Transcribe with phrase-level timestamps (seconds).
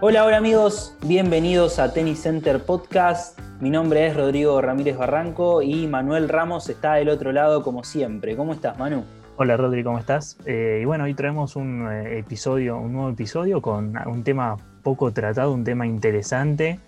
[0.00, 3.36] Hola, hola amigos, bienvenidos a Tennis Center Podcast.
[3.60, 8.36] Mi nombre es Rodrigo Ramírez Barranco y Manuel Ramos está del otro lado como siempre.
[8.36, 9.02] ¿Cómo estás, Manu?
[9.38, 10.38] Hola Rodrigo, ¿cómo estás?
[10.46, 15.12] Eh, y bueno, hoy traemos un eh, episodio, un nuevo episodio con un tema poco
[15.12, 16.78] tratado, un tema interesante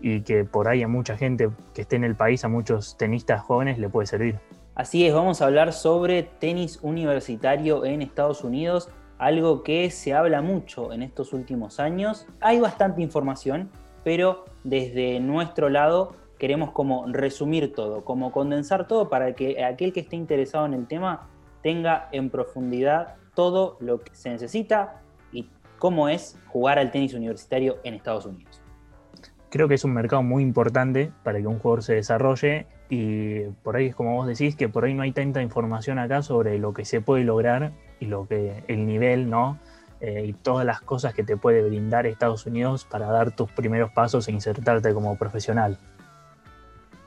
[0.00, 3.42] y que por ahí a mucha gente que esté en el país, a muchos tenistas
[3.42, 4.38] jóvenes le puede servir.
[4.76, 8.88] Así es, vamos a hablar sobre tenis universitario en Estados Unidos,
[9.20, 12.26] algo que se habla mucho en estos últimos años.
[12.40, 13.70] Hay bastante información,
[14.02, 20.00] pero desde nuestro lado queremos como resumir todo, como condensar todo para que aquel que
[20.00, 21.28] esté interesado en el tema
[21.62, 25.02] tenga en profundidad todo lo que se necesita
[25.32, 28.62] y cómo es jugar al tenis universitario en Estados Unidos
[29.50, 33.76] creo que es un mercado muy importante para que un jugador se desarrolle y por
[33.76, 36.72] ahí es como vos decís que por ahí no hay tanta información acá sobre lo
[36.72, 39.58] que se puede lograr y lo que el nivel, ¿no?
[40.00, 43.92] Eh, y todas las cosas que te puede brindar Estados Unidos para dar tus primeros
[43.92, 45.78] pasos e insertarte como profesional.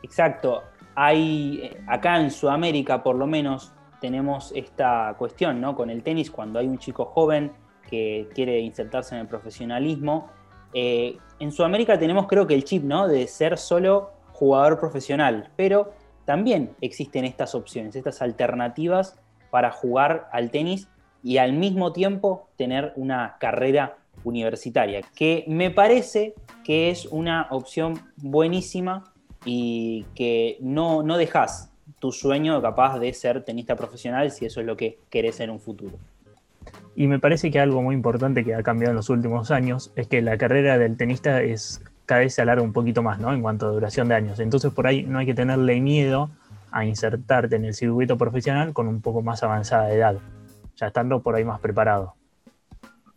[0.04, 0.64] Exacto.
[0.96, 5.76] Hay acá en Sudamérica por lo menos tenemos esta cuestión, ¿no?
[5.76, 7.52] Con el tenis cuando hay un chico joven
[7.90, 10.30] que quiere insertarse en el profesionalismo,
[10.74, 13.08] eh, en Sudamérica tenemos creo que el chip, ¿no?
[13.08, 15.94] De ser solo jugador profesional, pero
[16.26, 19.20] también existen estas opciones, estas alternativas
[19.54, 20.88] para jugar al tenis
[21.22, 28.00] y al mismo tiempo tener una carrera universitaria, que me parece que es una opción
[28.18, 29.14] buenísima
[29.46, 34.66] y que no, no dejas tu sueño capaz de ser tenista profesional si eso es
[34.66, 36.00] lo que querés en un futuro.
[36.96, 40.08] Y me parece que algo muy importante que ha cambiado en los últimos años es
[40.08, 43.31] que la carrera del tenista es cada vez se alarga un poquito más, ¿no?
[43.31, 44.40] En cuanto a duración de años.
[44.40, 46.31] Entonces por ahí no hay que tenerle miedo
[46.74, 50.18] a insertarte en el circuito profesional con un poco más avanzada de edad,
[50.75, 52.16] ya estando por ahí más preparado.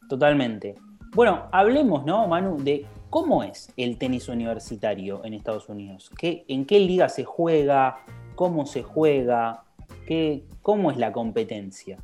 [0.09, 0.75] Totalmente.
[1.15, 6.11] Bueno, hablemos, ¿no, Manu, de cómo es el tenis universitario en Estados Unidos.
[6.19, 7.99] ¿Qué, ¿En qué liga se juega?
[8.35, 9.65] ¿Cómo se juega?
[10.07, 11.99] ¿Qué, ¿Cómo es la competencia?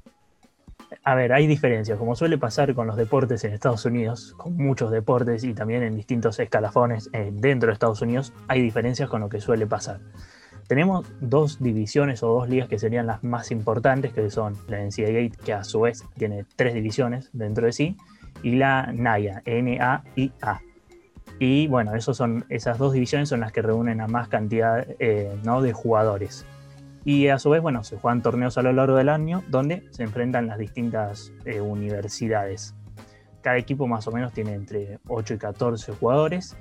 [1.05, 4.91] A ver, hay diferencias, como suele pasar con los deportes en Estados Unidos, con muchos
[4.91, 9.29] deportes y también en distintos escalafones eh, dentro de Estados Unidos, hay diferencias con lo
[9.29, 10.01] que suele pasar.
[10.73, 15.29] Tenemos dos divisiones o dos ligas que serían las más importantes, que son la NCAA,
[15.45, 17.99] que a su vez tiene tres divisiones dentro de sí,
[18.43, 20.63] y la NAIA, N-A-I-A.
[21.39, 25.39] Y bueno, esos son, esas dos divisiones son las que reúnen a más cantidad eh,
[25.45, 25.61] ¿no?
[25.61, 26.47] de jugadores.
[27.05, 30.05] Y a su vez, bueno, se juegan torneos a lo largo del año donde se
[30.05, 32.75] enfrentan las distintas eh, universidades.
[33.43, 36.57] Cada equipo más o menos tiene entre 8 y 14 jugadores.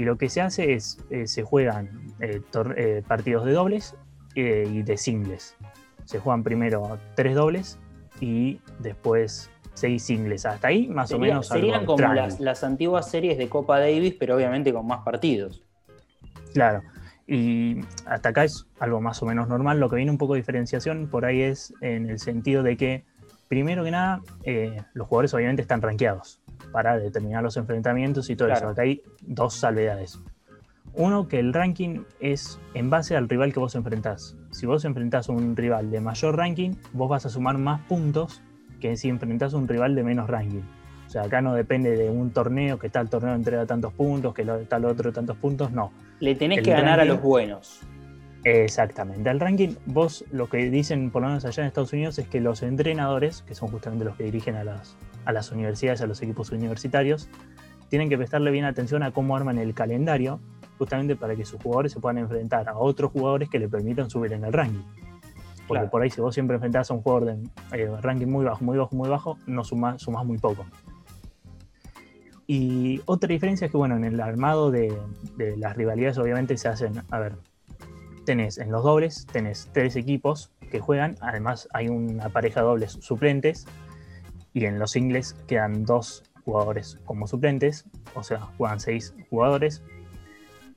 [0.00, 1.90] Y lo que se hace es, eh, se juegan
[2.20, 3.94] eh, partidos de dobles
[4.34, 5.58] y de singles.
[6.06, 7.78] Se juegan primero tres dobles
[8.18, 10.46] y después seis singles.
[10.46, 11.48] Hasta ahí más o menos.
[11.48, 15.62] Serían como las, las antiguas series de Copa Davis, pero obviamente con más partidos.
[16.54, 16.80] Claro.
[17.26, 19.80] Y hasta acá es algo más o menos normal.
[19.80, 23.04] Lo que viene un poco de diferenciación por ahí es en el sentido de que,
[23.50, 26.40] primero que nada, eh, los jugadores obviamente están rankeados
[26.70, 28.68] para determinar los enfrentamientos y todo eso.
[28.68, 30.20] Acá hay dos salvedades.
[30.94, 34.36] Uno, que el ranking es en base al rival que vos enfrentás.
[34.52, 38.40] Si vos enfrentás a un rival de mayor ranking, vos vas a sumar más puntos
[38.80, 40.62] que si enfrentás a un rival de menos ranking.
[41.08, 44.44] O sea, acá no depende de un torneo, que tal torneo entrega tantos puntos, que
[44.44, 45.90] tal otro tantos puntos, no.
[46.20, 47.80] Le tenés que ganar a los buenos.
[48.44, 49.28] Exactamente.
[49.28, 52.40] Al ranking, vos lo que dicen, por lo menos allá en Estados Unidos, es que
[52.40, 56.22] los entrenadores, que son justamente los que dirigen a las, a las universidades, a los
[56.22, 57.28] equipos universitarios,
[57.88, 60.40] tienen que prestarle bien atención a cómo arman el calendario,
[60.78, 64.32] justamente para que sus jugadores se puedan enfrentar a otros jugadores que le permitan subir
[64.32, 64.84] en el ranking.
[65.68, 68.64] Porque por ahí, si vos siempre enfrentás a un jugador de eh, ranking muy bajo,
[68.64, 70.66] muy bajo, muy bajo, no sumás, sumás muy poco.
[72.46, 74.92] Y otra diferencia es que, bueno, en el armado de,
[75.56, 77.36] las rivalidades obviamente se hacen, a ver,
[78.30, 82.92] tenés en los dobles, tenés tres equipos que juegan, además hay una pareja de dobles
[83.00, 83.66] suplentes,
[84.54, 89.82] y en los singles quedan dos jugadores como suplentes, o sea, juegan seis jugadores.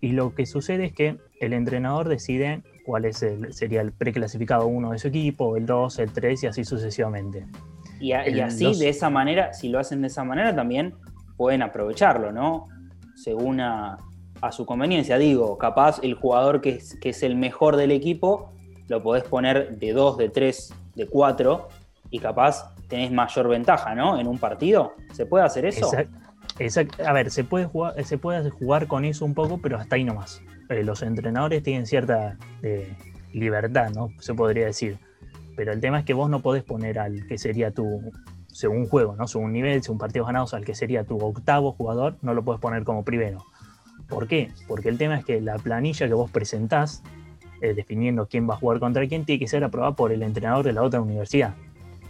[0.02, 4.66] Y lo que sucede es que el entrenador decide cuál es el, sería el preclasificado
[4.66, 7.46] uno de su equipo, el 2, el 3 y así sucesivamente.
[8.00, 10.96] Y, así, de esa manera, si lo hacen de esa manera, también
[11.38, 12.68] pueden aprovecharlo, ¿no?
[13.14, 14.00] Según a,
[14.52, 15.18] su conveniencia.
[15.18, 18.54] Digo, capaz el jugador que es, que es el mejor del equipo
[18.88, 21.68] lo podés poner de 2, de 3, de 4
[22.12, 24.20] y capaz tenés mayor ventaja, ¿no?
[24.20, 24.94] En un partido.
[25.14, 25.90] ¿Se puede hacer eso?
[27.06, 30.04] A ver, se puede, jugar, se puede jugar con eso un poco, pero hasta ahí
[30.04, 30.42] nomás.
[30.70, 32.96] Eh, los entrenadores tienen cierta eh,
[33.34, 34.10] libertad, ¿no?
[34.20, 35.00] Se podría decir.
[35.56, 38.12] Pero el tema es que vos no podés poner al que sería tu,
[38.48, 39.28] según juego, ¿no?
[39.28, 42.84] Según nivel, según partidos ganados, al que sería tu octavo jugador, no lo puedes poner
[42.84, 43.46] como primero.
[44.08, 44.52] ¿Por qué?
[44.68, 47.04] Porque el tema es que la planilla que vos presentás,
[47.62, 50.66] eh, definiendo quién va a jugar contra quién, tiene que ser aprobada por el entrenador
[50.66, 51.54] de la otra universidad.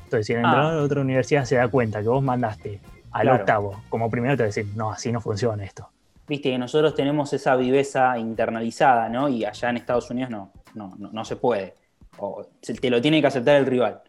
[0.04, 2.80] Entonces, si el entrenador de la otra universidad se da cuenta que vos mandaste
[3.12, 5.90] al octavo como primero, te va a decir, no, así no funciona esto.
[6.28, 9.30] Viste que nosotros tenemos esa viveza internalizada, ¿no?
[9.30, 11.75] Y allá en Estados Unidos no, no, no, se puede.
[12.18, 14.01] O te lo tiene que aceptar el rival.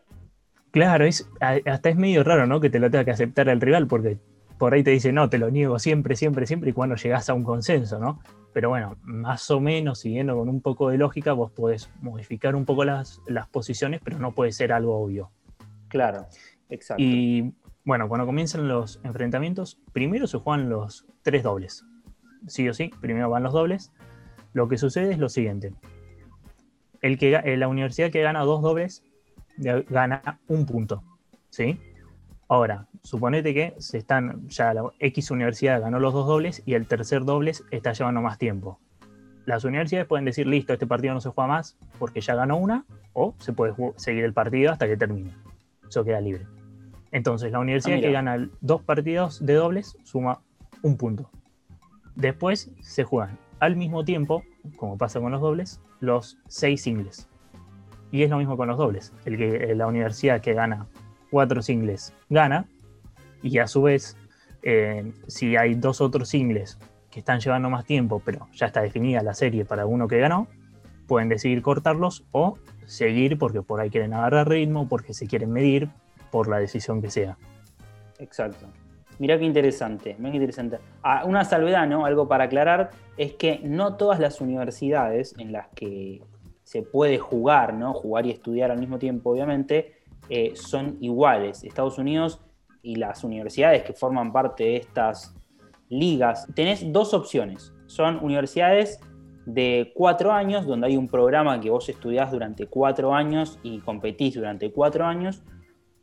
[0.71, 2.61] Claro, es, hasta es medio raro, ¿no?
[2.61, 4.19] Que te lo tenga que aceptar el rival, porque
[4.59, 7.35] por ahí te dice, no, te lo niego siempre, siempre, siempre, y cuando llegas a
[7.35, 8.21] un consenso, ¿no?
[8.53, 12.65] Pero bueno, más o menos, siguiendo con un poco de lógica, vos podés modificar un
[12.65, 15.31] poco las, las posiciones, pero no puede ser algo obvio.
[15.89, 16.27] Claro,
[16.69, 17.03] exacto.
[17.03, 17.53] Y
[17.85, 21.85] bueno, cuando comienzan los enfrentamientos, primero se juegan los tres dobles.
[22.47, 23.93] Sí o sí, primero van los dobles.
[24.53, 25.73] Lo que sucede es lo siguiente.
[27.03, 29.03] El que, eh, la universidad que gana dos dobles
[29.57, 31.03] gana un punto.
[31.51, 31.79] ¿Sí?
[32.49, 36.87] Ahora, suponete que se están, ya la X universidad ganó los dos dobles y el
[36.87, 38.79] tercer dobles está llevando más tiempo.
[39.47, 42.85] Las universidades pueden decir, listo, este partido no se juega más porque ya ganó una,
[43.13, 45.33] o se puede seguir el partido hasta que termine.
[45.89, 46.47] Eso queda libre.
[47.13, 50.41] Entonces, la universidad ah, que gana dos partidos de dobles suma
[50.83, 51.31] un punto.
[52.17, 54.43] Después se juegan al mismo tiempo,
[54.77, 57.29] como pasa con los dobles, los seis singles.
[58.11, 59.13] Y es lo mismo con los dobles.
[59.25, 60.87] El que, la universidad que gana
[61.35, 62.69] cuatro singles gana,
[63.43, 64.17] y a su vez,
[64.63, 66.79] eh, si hay dos otros singles
[67.11, 70.47] que están llevando más tiempo, pero ya está definida la serie para uno que ganó,
[71.09, 75.89] pueden decidir cortarlos o seguir porque por ahí quieren agarrar ritmo, porque se quieren medir,
[76.31, 77.37] por la decisión que sea.
[78.21, 78.69] Exacto.
[79.19, 80.79] Mirá qué interesante, qué interesante.
[81.03, 82.07] Ah, una salvedad, ¿no?
[82.07, 86.23] Algo para aclarar, es que no todas las universidades en las que
[86.63, 87.93] se puede jugar, ¿no?
[87.93, 91.65] Jugar y estudiar al mismo tiempo, obviamente, eh, son iguales.
[91.65, 92.41] Estados Unidos
[92.83, 95.35] y las universidades que forman parte de estas
[95.89, 97.73] ligas, tenés dos opciones.
[97.87, 99.01] Son universidades
[99.47, 104.35] de cuatro años, donde hay un programa que vos estudiás durante cuatro años y competís
[104.35, 105.43] durante cuatro años,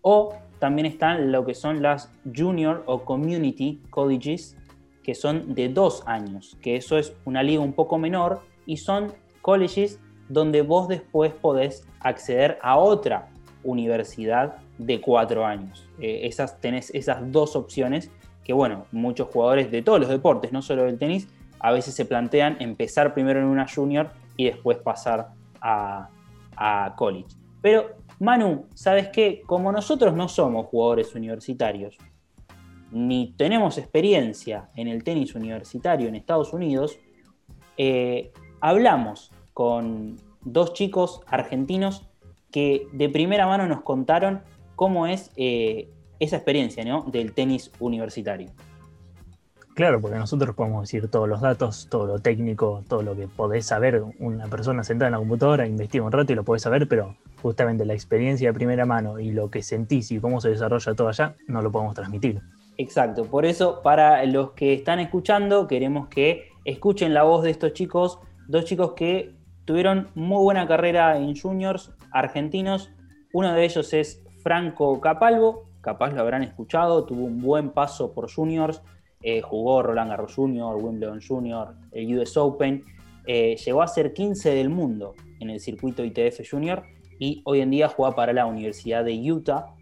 [0.01, 4.57] o también están lo que son las junior o community colleges,
[5.03, 9.12] que son de dos años, que eso es una liga un poco menor y son
[9.41, 13.31] colleges donde vos después podés acceder a otra
[13.63, 15.87] universidad de cuatro años.
[15.99, 18.09] Eh, esas, tenés esas dos opciones
[18.43, 21.27] que, bueno, muchos jugadores de todos los deportes, no solo del tenis,
[21.59, 25.29] a veces se plantean empezar primero en una junior y después pasar
[25.61, 26.09] a,
[26.55, 27.35] a college.
[27.61, 29.43] Pero, Manu, ¿sabes qué?
[29.45, 31.97] Como nosotros no somos jugadores universitarios,
[32.91, 36.97] ni tenemos experiencia en el tenis universitario en Estados Unidos,
[37.77, 42.10] eh, hablamos con dos chicos argentinos
[42.51, 44.42] que de primera mano nos contaron
[44.75, 45.89] cómo es eh,
[46.19, 48.50] esa experiencia del tenis universitario.
[49.74, 53.65] Claro, porque nosotros podemos decir todos los datos, todo lo técnico, todo lo que podés
[53.65, 54.03] saber.
[54.19, 57.86] Una persona sentada en la computadora investiga un rato y lo podés saber, pero justamente
[57.86, 61.36] la experiencia de primera mano y lo que sentís y cómo se desarrolla todo allá,
[61.47, 62.42] no lo podemos transmitir.
[62.77, 67.73] Exacto, por eso para los que están escuchando, queremos que escuchen la voz de estos
[67.73, 69.33] chicos, dos chicos que
[69.66, 72.91] tuvieron muy buena carrera en juniors argentinos.
[73.33, 78.31] Uno de ellos es Franco Capalvo, capaz lo habrán escuchado, tuvo un buen paso por
[78.31, 78.81] juniors
[79.23, 82.83] eh, jugó Roland Garros Jr., Wimbledon Jr., el US Open,
[83.27, 86.83] eh, llegó a ser 15 del mundo en el circuito ITF Junior
[87.19, 89.75] y hoy en día juega para la Universidad de Utah.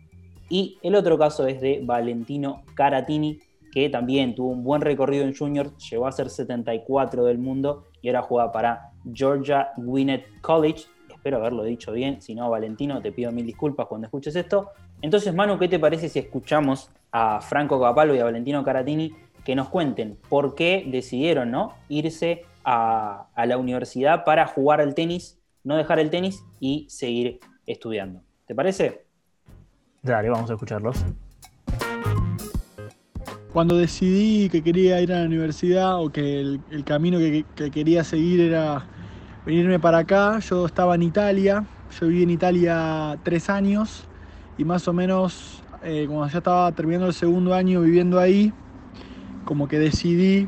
[0.49, 3.39] Y el otro caso es de Valentino Caratini,
[3.71, 8.09] que también tuvo un buen recorrido en Junior, llegó a ser 74 del mundo y
[8.09, 10.85] ahora juega para Georgia Gwinnett College.
[11.19, 14.69] Espero haberlo dicho bien, si no, Valentino, te pido mil disculpas cuando escuches esto.
[15.01, 19.53] Entonces, Manu, ¿qué te parece si escuchamos a Franco Capalo y a Valentino Caratini que
[19.53, 21.73] nos cuenten por qué decidieron ¿no?
[21.89, 28.21] irse a, la universidad para jugar al tenis, no dejar el tenis y seguir estudiando.
[28.47, 29.03] ¿Te parece?
[30.01, 31.03] Dale, vamos a escucharlos.
[33.51, 38.39] Cuando decidí que quería ir a la universidad o que el, camino que, quería seguir
[38.39, 38.87] era
[39.45, 41.65] venirme para acá, yo estaba en Italia,
[41.99, 44.07] yo viví en Italia tres años
[44.57, 48.51] y más o menos eh, cuando ya estaba terminando el segundo año viviendo ahí,
[49.45, 50.47] como que decidí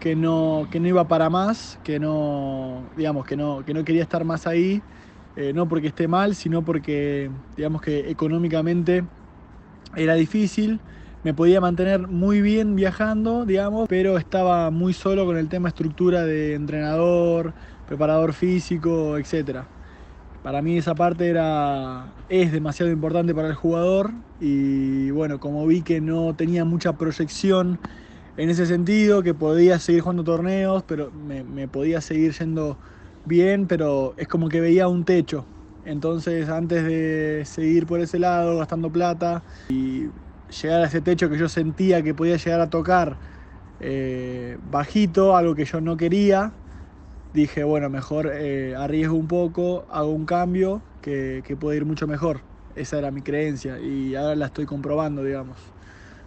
[0.00, 4.02] que no, que no iba para más, que no, digamos, que no, que no quería
[4.02, 4.82] estar más ahí,
[5.36, 9.04] eh, no porque esté mal, sino porque, digamos que económicamente
[9.94, 10.80] era difícil,
[11.22, 16.24] me podía mantener muy bien viajando, digamos, pero estaba muy solo con el tema estructura
[16.24, 17.52] de entrenador,
[17.90, 19.64] preparador físico, etc.
[20.44, 25.82] Para mí esa parte era, es demasiado importante para el jugador y bueno, como vi
[25.82, 27.80] que no tenía mucha proyección
[28.36, 32.78] en ese sentido, que podía seguir jugando torneos, pero me, podía seguir yendo
[33.24, 35.44] bien, pero es como que veía un techo.
[35.84, 40.06] Entonces antes de seguir por ese lado gastando plata y
[40.62, 43.16] llegar a ese techo que yo sentía que podía llegar a tocar
[43.80, 46.52] eh, bajito, algo que yo no quería,
[47.32, 52.06] dije, bueno, mejor eh, arriesgo un poco, hago un cambio que, que puede ir mucho
[52.06, 52.40] mejor.
[52.76, 55.58] Esa era mi creencia y ahora la estoy comprobando, digamos.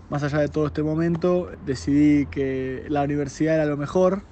[0.10, 4.24] Más allá de todo este momento, decidí que la universidad era lo mejor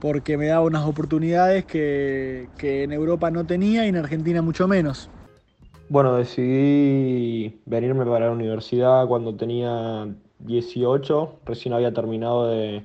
[0.00, 4.68] porque me daba unas oportunidades que, que en Europa no tenía y en Argentina mucho
[4.68, 5.10] menos.
[5.88, 10.06] Bueno, decidí venirme para la universidad cuando tenía
[10.38, 12.84] 18, recién había terminado de,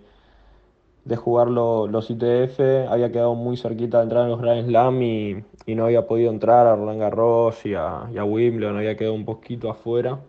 [1.06, 5.44] de jugar los ITF, había quedado muy cerquita de entrar en los Grand Slam y,
[5.66, 9.26] y no había podido entrar a Roland Garros y a, a Wimbledon, había quedado un
[9.26, 10.20] poquito afuera.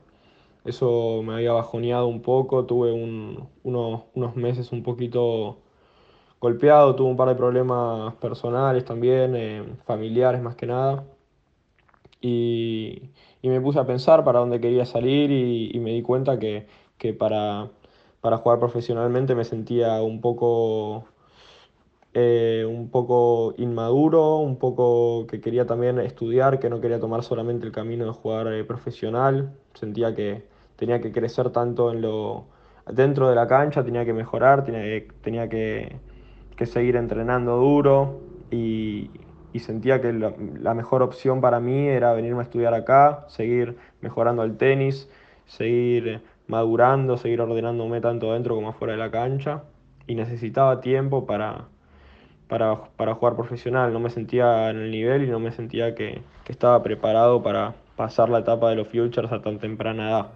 [0.64, 5.58] Eso me había bajoneado un poco, tuve un, unos, unos meses un poquito
[6.40, 11.04] golpeado, tuve un par de problemas personales también, eh, familiares más que nada.
[12.20, 13.10] Y,
[13.42, 16.66] y, me puse a pensar para dónde quería salir y, y me di cuenta que,
[16.98, 17.70] que para,
[18.24, 21.04] para jugar profesionalmente me sentía un poco,
[22.14, 27.66] eh, un poco inmaduro, un poco que quería también estudiar, que no quería tomar solamente
[27.66, 29.52] el camino de jugar eh, profesional.
[29.74, 30.42] Sentía que
[30.76, 32.46] tenía que crecer tanto en lo
[32.90, 35.94] dentro de la cancha, tenía que mejorar, tenía que, tenía que,
[36.56, 39.10] que seguir entrenando duro y,
[39.52, 43.76] y sentía que la, la, mejor opción para mí era venirme a estudiar acá, seguir
[44.00, 45.10] mejorando el tenis,
[45.44, 49.62] seguir madurando, seguir ordenándome tanto dentro como afuera de la cancha
[50.06, 51.66] y necesitaba tiempo para,
[52.48, 53.92] para, para, jugar profesional.
[53.92, 57.74] No me sentía en el nivel y no me sentía que, que estaba preparado para
[57.96, 60.26] pasar la etapa de los futures a tan temprana edad.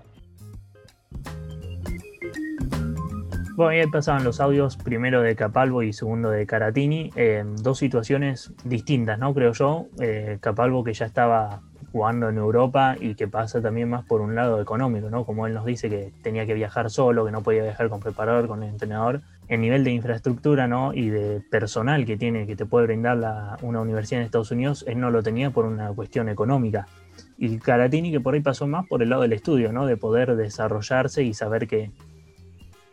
[3.58, 8.52] Bueno, ahí pasaban los audios, primero de Capalvo y segundo de Caratini, eh, dos situaciones
[8.64, 9.34] distintas, ¿no?
[9.34, 9.88] Creo yo.
[10.00, 14.34] Eh, Capalvo que ya estaba jugando en Europa y que pasa también más por un
[14.34, 15.24] lado económico, ¿no?
[15.24, 18.46] Como él nos dice que tenía que viajar solo, que no podía viajar con preparador,
[18.46, 19.22] con entrenador.
[19.48, 20.92] El nivel de infraestructura, ¿no?
[20.92, 24.84] Y de personal que tiene, que te puede brindar la, una universidad en Estados Unidos,
[24.86, 26.86] él no lo tenía por una cuestión económica.
[27.38, 29.86] Y Caratini que por ahí pasó más por el lado del estudio, ¿no?
[29.86, 31.90] De poder desarrollarse y saber que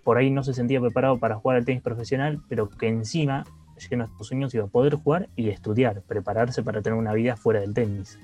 [0.04, 3.44] por ahí no se sentía preparado para jugar al tenis profesional, pero que encima,
[3.78, 7.36] llegando a Estados Unidos, iba a poder jugar y estudiar, prepararse para tener una vida
[7.36, 8.20] fuera del tenis.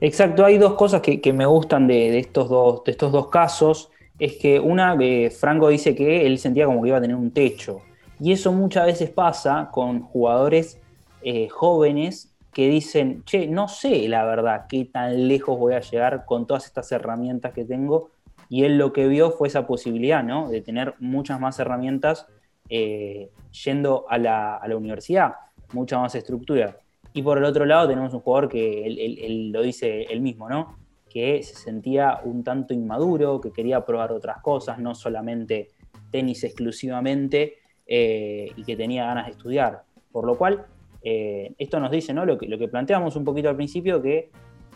[0.00, 3.90] Exacto, hay dos cosas que, me gustan de, de, estos dos, de estos dos casos.
[4.18, 7.32] Es que una, eh, Franco dice que él sentía como que iba a tener un
[7.32, 7.80] techo.
[8.20, 10.80] Y eso muchas veces pasa con jugadores
[11.22, 16.24] eh, jóvenes que dicen, che, no sé la verdad qué tan lejos voy a llegar
[16.24, 18.10] con todas estas herramientas que tengo.
[18.48, 20.48] Y él lo que vio fue esa posibilidad, ¿no?
[20.48, 22.26] De tener muchas más herramientas
[22.68, 23.30] eh,
[23.64, 25.34] yendo a la, a la universidad,
[25.72, 26.78] mucha más estructura.
[27.12, 30.76] Y por el otro lado tenemos un jugador que él, lo dice él mismo, ¿no?
[31.08, 35.68] Que se sentía un tanto inmaduro, que quería probar otras cosas, no solamente
[36.10, 37.54] tenis exclusivamente,
[37.86, 39.82] eh, y que tenía ganas de estudiar.
[40.12, 40.66] Por lo cual,
[41.02, 42.26] eh, esto nos dice, ¿no?
[42.26, 44.30] Lo que, lo que planteamos un poquito al principio, que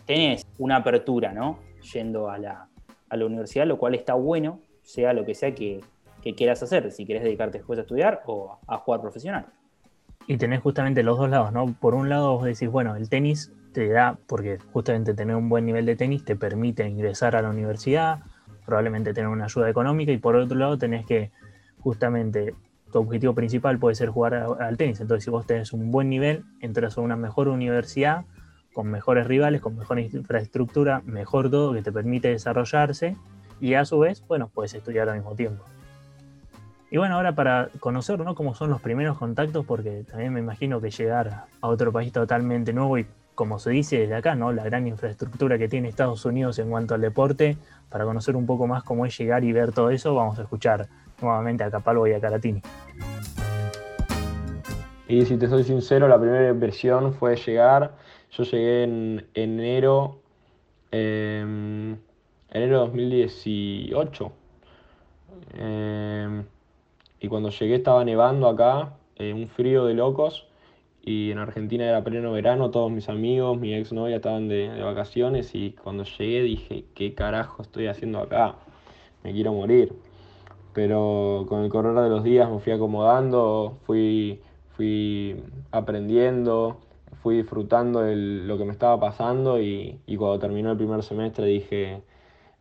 [0.07, 1.59] tenés una apertura, ¿no?
[1.93, 2.69] Yendo a la,
[3.09, 5.81] a la universidad, lo cual está bueno, sea lo que sea que,
[6.23, 9.47] que quieras hacer, si querés dedicarte después a estudiar o a jugar profesional.
[10.27, 11.75] Y tenés justamente los dos lados, ¿no?
[11.75, 15.67] Por un lado vos decís, bueno, el tenis te da, porque justamente tener un buen
[15.67, 18.21] nivel de tenis te permite ingresar a la universidad,
[18.65, 21.31] probablemente tener una ayuda económica, y por otro lado tenés que
[21.81, 22.55] justamente
[22.93, 25.01] tu objetivo principal puede ser jugar al tenis.
[25.01, 28.25] Entonces, si vos tenés un buen nivel, entras a una mejor universidad,
[28.73, 33.17] con mejores rivales, con mejor infraestructura, mejor todo, que te permite desarrollarse,
[33.61, 35.65] y a su vez, bueno, puedes estudiar al mismo tiempo.
[36.93, 38.35] Y bueno, ahora para conocer ¿no?
[38.35, 42.75] cómo son los primeros contactos, porque también me imagino que llegar a otro país totalmente
[42.75, 44.53] nuevo y como se dice desde acá, ¿no?
[44.53, 47.57] la gran infraestructura que tiene Estados Unidos en cuanto al deporte,
[47.89, 50.87] para conocer un poco más cómo es llegar y ver todo eso, vamos a escuchar
[51.23, 52.61] nuevamente a Capalvo y a Caratini.
[55.09, 57.95] Y si te soy sincero, la primera impresión fue llegar.
[58.33, 60.21] Yo llegué en enero,
[60.91, 61.97] eh,
[62.51, 64.33] enero de 2018.
[65.55, 66.43] Eh,
[67.23, 70.49] y cuando llegué estaba nevando acá, eh, un frío de locos,
[71.05, 75.73] y en Argentina era pleno verano, todos mis amigos, mi exnovia estaban de, vacaciones, y
[75.73, 78.57] cuando llegué dije, ¿qué carajo estoy haciendo acá?
[79.23, 79.93] Me quiero morir.
[80.75, 84.41] Pero con el correr de los días me fui acomodando, fui,
[84.77, 86.81] fui aprendiendo,
[87.23, 92.03] fui disfrutando lo que me estaba pasando y, cuando terminó el primer semestre dije,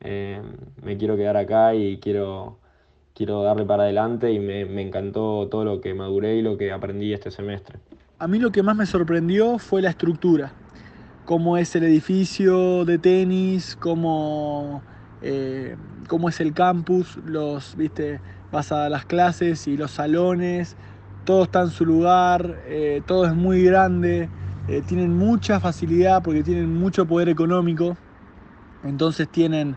[0.02, 0.42] eh,
[0.84, 2.61] me quiero quedar acá y quiero,
[3.22, 7.14] quiero darle para adelante y me, encantó todo lo que maduré y lo que aprendí
[7.14, 7.78] este semestre.
[8.18, 10.52] A mí lo que más me sorprendió fue la estructura,
[11.26, 14.82] cómo es el edificio de tenis, cómo,
[15.22, 15.76] eh,
[16.08, 18.20] cómo es el campus, los, viste,
[18.52, 20.76] vas a las clases y los salones,
[21.24, 24.30] todo está en su lugar, eh, todo es muy grande,
[24.68, 27.96] eh, tienen mucha facilidad porque tienen mucho poder económico,
[28.84, 29.76] entonces tienen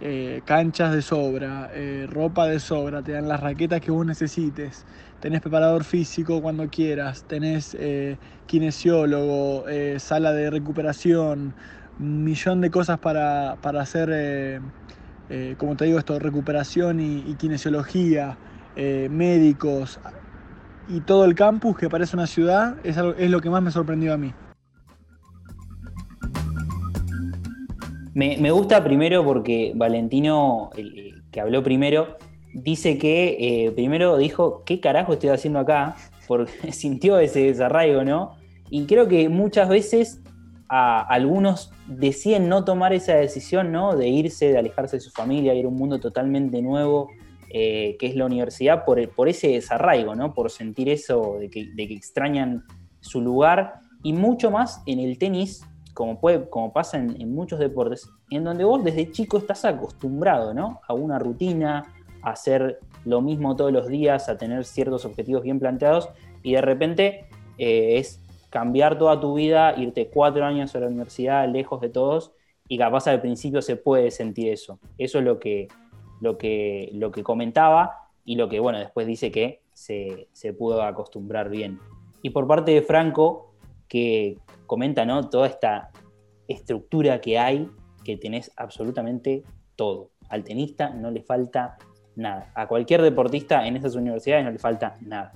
[0.00, 1.70] eh, canchas de sobra,
[2.08, 4.84] ropa de sobra, te dan las raquetas que vos necesites,
[5.20, 7.76] tenés preparador físico cuando quieras, tenés
[8.46, 9.64] kinesiólogo,
[9.98, 11.54] sala de recuperación,
[11.98, 14.60] millón de cosas para, hacer,
[15.56, 18.36] como te digo esto, recuperación y kinesiología,
[18.76, 20.00] médicos,
[20.88, 24.12] y todo el campus, que parece una ciudad, es, es lo que más me sorprendió
[24.12, 24.32] a mí.
[28.14, 30.70] Me, gusta primero porque Valentino,
[31.30, 32.16] que habló primero,
[32.52, 35.96] dice que eh, primero dijo, ¿qué carajo estoy haciendo acá?
[36.28, 38.36] Porque sintió ese desarraigo, ¿no?
[38.70, 40.20] Y creo que muchas veces
[40.68, 43.96] a algunos deciden no tomar esa decisión, ¿no?
[43.96, 47.08] De irse, de alejarse de su familia, ir a un mundo totalmente nuevo,
[47.56, 50.34] eh, que es la universidad, por, por ese desarraigo, ¿no?
[50.34, 52.64] por sentir eso de que, extrañan
[52.98, 55.64] su lugar y mucho más en el tenis,
[55.94, 60.80] como, puede, como pasa en, muchos deportes, en donde vos desde chico estás acostumbrado ¿no?
[60.86, 65.58] a una rutina, a hacer lo mismo todos los días, a tener ciertos objetivos bien
[65.58, 66.08] planteados
[66.42, 67.26] y de repente
[67.58, 68.20] eh, es
[68.50, 72.32] cambiar toda tu vida, irte cuatro años a la universidad lejos de todos
[72.68, 74.78] y capaz al principio se puede sentir eso.
[74.98, 75.68] Eso es lo que,
[76.20, 81.50] lo que, lo que comentaba y lo que, bueno, después dice que se, pudo acostumbrar
[81.50, 81.78] bien.
[82.22, 83.53] Y por parte de Franco,
[83.94, 85.30] que comenta, ¿no?
[85.30, 85.92] Toda esta
[86.48, 87.70] estructura que hay,
[88.02, 89.44] que tenés absolutamente
[89.76, 90.10] todo.
[90.28, 91.76] Al tenista no le falta
[92.16, 92.50] nada.
[92.56, 95.34] A cualquier deportista en esas universidades no le falta nada.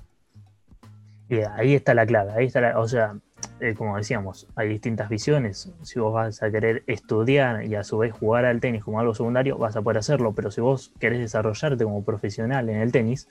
[1.28, 3.16] Y ahí está la clave, ahí está o sea,
[3.60, 5.72] eh, como decíamos, hay distintas visiones.
[5.82, 9.14] Si vos vas a querer estudiar y a su vez jugar al tenis como algo
[9.14, 13.28] secundario, vas a poder hacerlo, pero si vos querés desarrollarte como profesional en el tenis,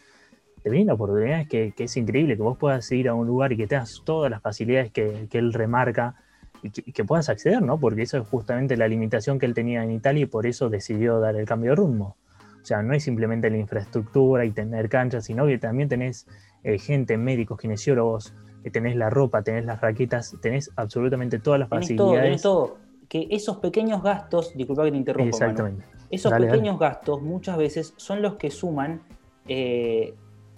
[0.63, 3.52] te viene la oportunidad que, que es increíble, que vos puedas ir a un lugar
[3.54, 6.15] y que tengas todas las facilidades que, él remarca
[6.63, 7.80] y que, puedas acceder, ¿no?
[7.80, 11.20] Porque eso es justamente la limitación que él tenía en Italia y por eso decidió
[11.20, 12.15] dar el cambio de rumbo.
[12.62, 16.28] O sea, no es simplemente la infraestructura y tener canchas, sino que también tenés
[16.63, 18.34] eh, gente, médicos, kinesiólogos,
[18.72, 22.41] tenés la ropa, tenés las raquetas, tenés absolutamente todas las facilidades.
[22.41, 22.78] Todo, todo.
[23.08, 25.86] Que esos pequeños gastos, disculpa que te interrumpa, Exactamente.
[26.10, 29.02] esos pequeños gastos muchas veces son los que suman
[29.48, 30.13] eh,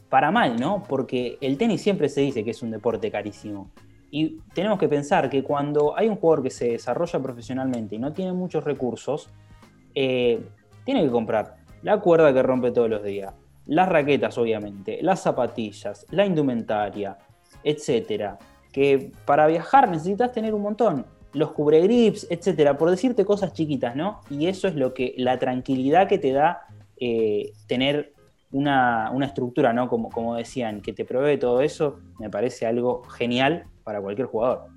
[0.09, 0.83] para mal, ¿no?
[0.87, 3.71] Porque el tenis siempre se dice que es un deporte carísimo.
[4.11, 8.11] Y tenemos que pensar que cuando hay un jugador que se desarrolla profesionalmente y no
[8.11, 9.29] tiene muchos recursos,
[9.93, 10.41] eh,
[10.83, 13.33] tiene que comprar la cuerda que rompe todos los días,
[13.67, 17.17] las raquetas obviamente, las zapatillas, la indumentaria,
[17.63, 18.39] etcétera.
[18.71, 21.05] Que para viajar necesitas tener un montón.
[21.33, 24.21] Los cubregrips, etcétera, por decirte cosas chiquitas, ¿no?
[24.31, 26.61] Y eso es lo que, la tranquilidad que te da
[26.99, 28.13] eh, tener
[28.51, 29.87] una, estructura, ¿no?
[29.87, 34.67] Como, como decían, que te provee todo eso, me parece algo genial para cualquier jugador.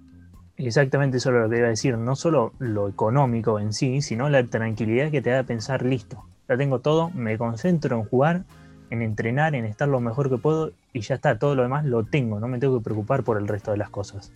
[0.56, 4.28] Exactamente eso es lo que iba a decir, no solo lo económico en sí, sino
[4.28, 8.44] la tranquilidad que te da pensar, listo, ya tengo todo, me concentro en jugar,
[8.90, 12.04] en entrenar, en estar lo mejor que puedo y ya está, todo lo demás lo
[12.04, 14.30] tengo, no me tengo que preocupar por el resto de las cosas.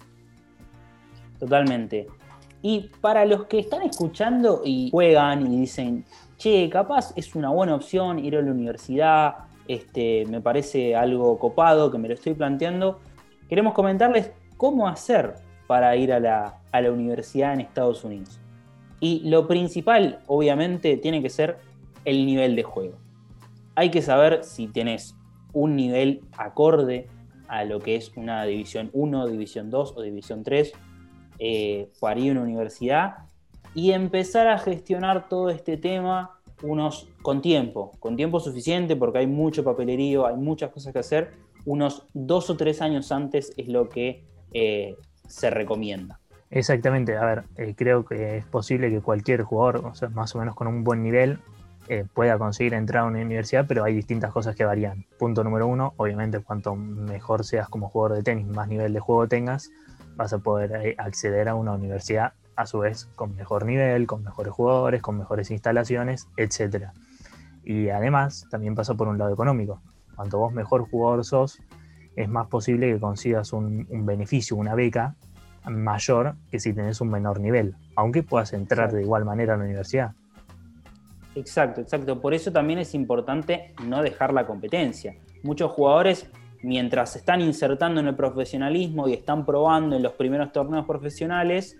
[1.38, 2.06] Totalmente.
[2.62, 6.04] Y para los que están escuchando y juegan y dicen,
[6.38, 9.36] che, capaz es una buena opción ir a la universidad,
[9.68, 13.00] este, me parece algo copado que me lo estoy planteando,
[13.48, 15.34] queremos comentarles cómo hacer
[15.66, 18.38] para ir a la, a la universidad en Estados Unidos.
[19.00, 21.58] Y lo principal, obviamente, tiene que ser
[22.04, 22.96] el nivel de juego.
[23.74, 25.16] Hay que saber si tenés
[25.52, 27.08] un nivel acorde
[27.48, 30.72] a lo que es una división 1, división 2 o división 3
[31.38, 33.16] eh, para ir a una universidad
[33.76, 39.26] y empezar a gestionar todo este tema unos con tiempo, con tiempo suficiente porque hay
[39.26, 41.32] mucho papelerío, hay muchas cosas que hacer,
[41.66, 44.96] unos dos o tres años antes es lo que eh,
[45.28, 46.18] se recomienda.
[46.50, 50.68] Exactamente, a ver, eh, creo que es posible que cualquier jugador, más o menos con
[50.68, 51.38] un buen nivel,
[51.88, 55.04] eh, pueda conseguir entrar a una universidad, pero hay distintas cosas que varían.
[55.18, 59.28] Punto número uno, obviamente cuanto mejor seas como jugador de tenis, más nivel de juego
[59.28, 59.70] tengas,
[60.16, 64.52] vas a poder acceder a una universidad a su vez con mejor nivel, con mejores
[64.52, 66.86] jugadores, con mejores instalaciones, etc.
[67.64, 69.80] Y además también pasa por un lado económico.
[70.16, 71.60] Cuanto vos mejor jugador sos,
[72.16, 75.14] es más posible que consigas un, beneficio, una beca,
[75.68, 79.64] mayor que si tenés un menor nivel, aunque puedas entrar de igual manera a la
[79.64, 80.12] universidad.
[81.34, 82.20] Exacto, exacto.
[82.20, 85.16] Por eso también es importante no dejar la competencia.
[85.42, 86.30] Muchos jugadores,
[86.62, 91.76] mientras se están insertando en el profesionalismo y están probando en los primeros torneos profesionales,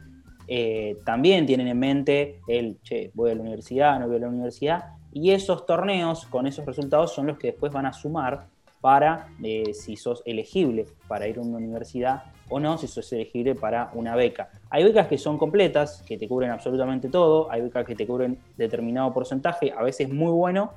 [0.49, 4.29] eh, también tienen en mente el, che, voy a la universidad, no voy a la
[4.29, 8.47] universidad, y esos torneos con esos resultados son los que después van a sumar
[8.81, 13.55] para eh, si sos elegible para ir a una universidad o no, si sos elegible
[13.55, 14.51] para una beca.
[14.71, 18.39] Hay becas que son completas, que te cubren absolutamente todo, hay becas que te cubren
[18.57, 20.75] determinado porcentaje, a veces muy bueno,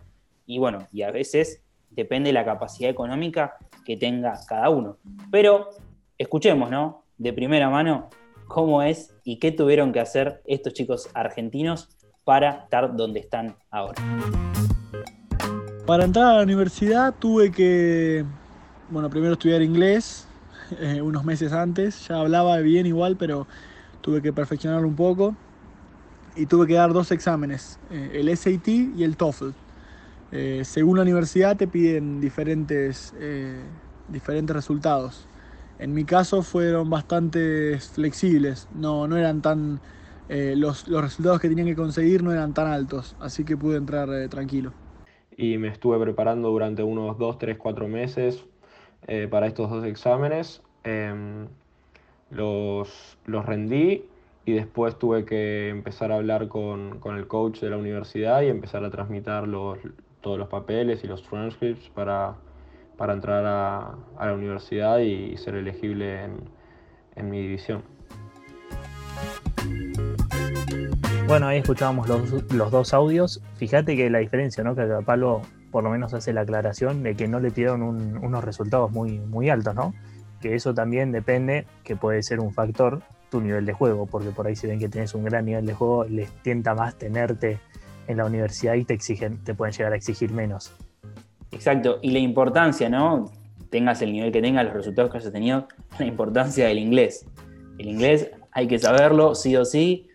[0.47, 4.97] y bueno, y a veces depende de la capacidad económica que tenga cada uno.
[5.29, 5.69] Pero
[6.17, 7.03] escuchemos, ¿no?
[7.17, 8.09] De primera mano,
[8.49, 11.87] cómo es y qué tuvieron que hacer estos chicos argentinos
[12.25, 14.01] para estar donde están ahora.
[15.85, 18.25] Para entrar a la universidad tuve que,
[18.89, 20.27] bueno, primero estudiar inglés
[20.79, 22.07] eh, unos meses antes.
[22.07, 23.47] Ya hablaba bien igual, pero
[24.01, 25.35] tuve que perfeccionarlo un poco.
[26.35, 29.49] Y tuve que dar dos exámenes, eh, el SAT y el TOEFL.
[30.31, 33.13] Eh, según la universidad te piden diferentes,
[34.07, 35.28] diferentes resultados.
[35.79, 39.79] En mi caso fueron bastante flexibles, no, no eran tan...
[40.29, 44.09] los, los, resultados que tenían que conseguir no eran tan altos, así que pude entrar
[44.29, 44.73] tranquilo
[45.39, 48.45] y me estuve preparando durante unos 2, 3, 4 meses
[49.07, 50.61] eh, para estos dos exámenes.
[50.83, 51.47] Em,
[52.29, 54.03] los, los, rendí
[54.45, 58.47] y después tuve que empezar a hablar con, con, el coach de la universidad y
[58.47, 59.77] empezar a transmitir los,
[60.19, 62.35] todos los papeles y los transcripts para,
[62.99, 66.25] para entrar a, a, la universidad y ser elegible
[67.15, 67.81] en, mi división.
[71.25, 73.41] Bueno, ahí escuchábamos los, dos audios.
[73.55, 74.75] Fíjate que la diferencia, ¿no?
[74.75, 78.91] Que Pablo por lo menos hace la aclaración de que no le pidieron unos resultados
[78.91, 79.93] muy, muy altos, ¿no?
[80.41, 84.47] Que eso también depende, que puede ser un factor, tu nivel de juego, porque por
[84.47, 87.59] ahí si ven que tienes un gran nivel de juego, les tienta más tenerte
[88.07, 90.73] en la universidad y te exigen, te pueden llegar a exigir menos.
[91.51, 93.31] Exacto, y la importancia, ¿no?
[93.69, 95.67] Tengas el nivel que tengas, los resultados que hayas tenido,
[95.99, 97.25] la importancia del inglés.
[97.77, 100.07] El inglés hay que saberlo, sí o sí,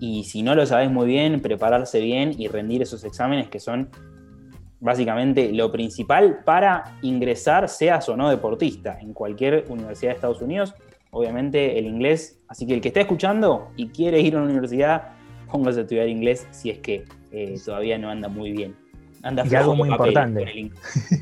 [0.00, 3.88] y si no lo sabes muy bien, prepararse bien y rendir esos exámenes que son
[4.80, 10.74] básicamente lo principal para ingresar, seas o no deportista, en cualquier universidad de Estados Unidos.
[11.12, 15.12] Obviamente el inglés, así que el que está escuchando y quiere ir a una universidad,
[15.50, 18.81] póngase a estudiar inglés si es que eh, todavía no anda muy bien.
[19.22, 20.70] Anda y algo muy importante.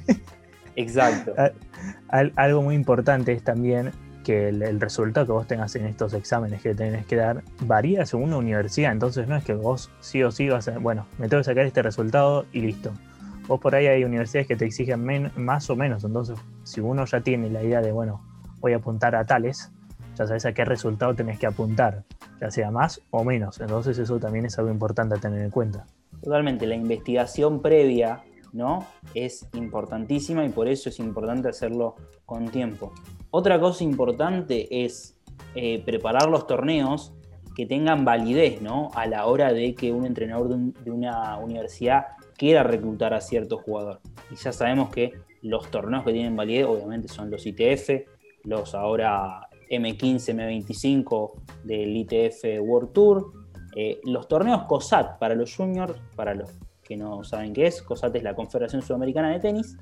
[0.76, 1.34] Exacto.
[2.08, 3.92] algo muy importante es también
[4.24, 8.30] que el, resultado que vos tengas en estos exámenes que tenés que dar varía según
[8.30, 8.92] la universidad.
[8.92, 11.66] Entonces no es que vos sí o sí vas a, bueno, me tengo que sacar
[11.66, 12.92] este resultado y listo.
[13.46, 16.04] Vos por ahí hay universidades que te exigen más o menos.
[16.04, 18.22] Entonces, si uno ya tiene la idea de, bueno,
[18.60, 19.72] voy a apuntar a tales,
[20.14, 22.04] ya sabes a qué resultado tenés que apuntar,
[22.40, 23.60] ya sea más o menos.
[23.60, 25.86] Entonces eso también es algo importante a tener en cuenta.
[26.22, 28.86] Totalmente, la investigación previa ¿no?
[29.14, 32.92] Es importantísima y por eso es importante hacerlo con tiempo.
[33.30, 35.16] Otra cosa importante es
[35.54, 37.12] eh, preparar los torneos
[37.54, 38.90] que tengan validez, ¿no?
[38.94, 42.06] A la hora de que un entrenador de, una universidad
[42.36, 44.00] quiera reclutar a cierto jugador.
[44.30, 48.06] Y ya sabemos que los torneos que tienen validez, obviamente, son los ITF,
[48.44, 51.32] los ahora M15, M25
[51.64, 53.32] del ITF World Tour,
[53.76, 56.50] eh, los torneos COSAT para los juniors, para los
[56.82, 59.76] que no saben qué es, COSAT es la Confederación Sudamericana de Tenis,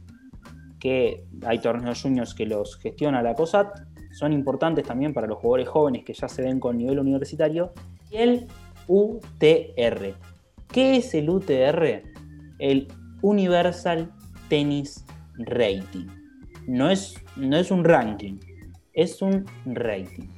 [0.79, 3.81] que hay torneos juniors que los gestiona la COSAT,
[4.13, 7.73] son importantes también para los jugadores jóvenes que ya se ven con nivel universitario,
[8.11, 8.47] y el
[8.87, 10.15] UTR.
[10.69, 12.03] ¿Qué es el UTR?
[12.59, 12.89] El
[13.23, 14.13] Universal
[14.49, 15.05] Tennis
[15.39, 16.07] Rating.
[16.67, 18.39] No es, no es un ranking,
[18.93, 20.38] es un rating.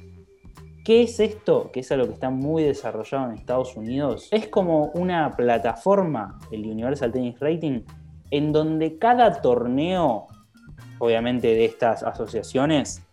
[0.83, 1.69] ¿Qué es esto?
[1.71, 4.27] Que es algo que está muy desarrollado en Estados Unidos.
[4.31, 7.81] Es como una plataforma, el Universal Tennis Rating,
[8.31, 10.27] en donde cada torneo,
[10.97, 13.03] obviamente de estas asociaciones,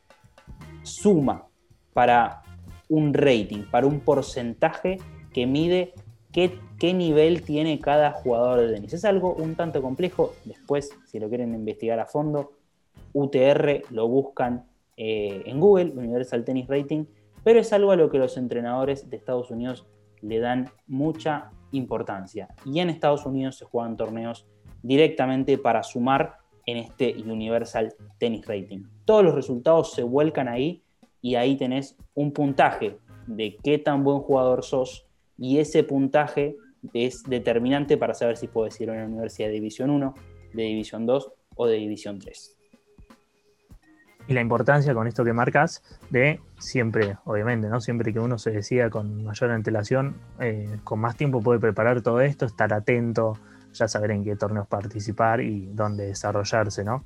[0.82, 1.46] suma
[1.92, 2.42] para
[2.88, 4.96] un rating, para un porcentaje
[5.34, 5.92] que mide
[6.32, 8.94] qué, nivel tiene cada jugador de tenis.
[8.94, 12.52] Es algo un tanto complejo, después si lo quieren investigar a fondo,
[13.12, 17.04] UTR lo buscan eh, en Google, Universal Tennis Rating,
[17.48, 19.86] pero es algo a lo que los entrenadores de Estados Unidos
[20.20, 22.48] le dan mucha importancia.
[22.66, 24.46] Y en Estados Unidos se juegan torneos
[24.82, 28.82] directamente para sumar en este Universal Tennis Rating.
[29.06, 30.82] Todos los resultados se vuelcan ahí
[31.22, 35.06] y ahí tenés un puntaje de qué tan buen jugador sos
[35.38, 36.54] y ese puntaje
[36.92, 40.12] es determinante para saber si puedes ir a una universidad de División 1,
[40.52, 42.57] de División 2 o de División 3.
[44.28, 47.80] Y la importancia con esto que marcas de siempre, obviamente, ¿no?
[47.80, 52.20] Siempre que uno se decida con mayor antelación, eh, con más tiempo puede preparar todo
[52.20, 53.38] esto, estar atento,
[53.72, 57.04] ya saber en qué torneos participar y dónde desarrollarse, ¿no?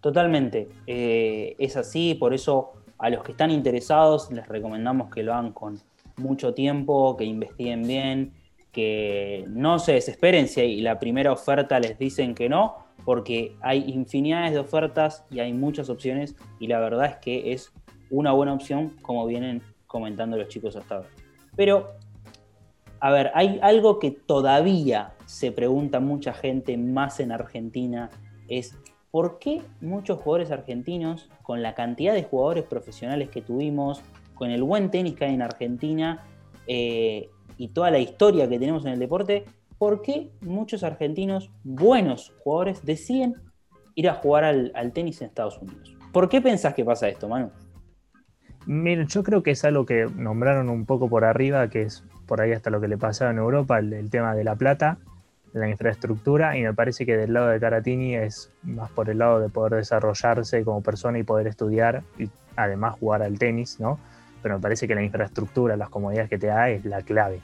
[0.00, 0.68] Totalmente.
[0.86, 5.52] Eh, es así, por eso a los que están interesados les recomendamos que lo hagan
[5.52, 5.80] con
[6.16, 8.32] mucho tiempo, que investiguen bien,
[8.72, 12.76] que no se desesperen si la primera oferta les dicen que no,
[13.10, 17.72] porque hay infinidades de ofertas y hay muchas opciones y la verdad es que es
[18.08, 21.08] una buena opción como vienen comentando los chicos hasta ahora.
[21.56, 21.90] Pero,
[23.00, 28.10] a ver, hay algo que todavía se pregunta mucha gente más en Argentina,
[28.46, 28.78] es
[29.10, 34.02] ¿por qué muchos jugadores argentinos, con la cantidad de jugadores profesionales que tuvimos,
[34.36, 36.24] con el buen tenis que hay en Argentina
[36.68, 39.46] eh, y toda la historia que tenemos en el deporte,
[39.80, 43.34] por qué muchos argentinos, buenos jugadores, deciden
[43.94, 45.96] ir a jugar al, tenis en Estados Unidos?
[46.12, 47.50] ¿Por qué pensás que pasa esto, Manu?
[48.66, 52.42] Miren, yo creo que es algo que nombraron un poco por arriba, que es por
[52.42, 54.98] ahí hasta lo que le pasaba en Europa, el tema de la plata
[55.52, 59.40] la infraestructura y me parece que del lado de Caratini es más por el lado
[59.40, 63.98] de poder desarrollarse como persona y poder estudiar y además jugar al tenis, ¿no?
[64.42, 67.40] Pero me parece que la infraestructura, las comodidades que te da es la clave.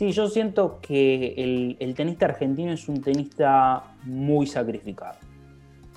[0.00, 5.18] Sí, yo siento que el, tenista argentino es un tenista muy sacrificado.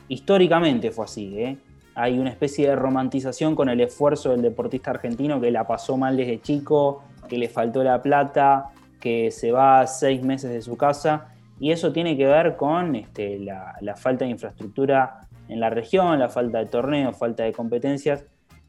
[0.09, 1.57] Históricamente fue así, ¿eh?
[1.95, 6.17] Hay una especie de romantización con el esfuerzo del deportista argentino que la pasó mal
[6.17, 11.33] desde chico, que le faltó la plata, que se va seis meses de su casa
[11.57, 16.27] y eso tiene que ver con este, la, falta de infraestructura en la región, la
[16.27, 18.25] falta de torneos, falta de competencias